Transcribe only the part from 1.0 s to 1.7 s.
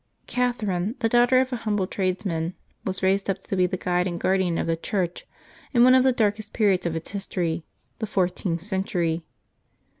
daughter of a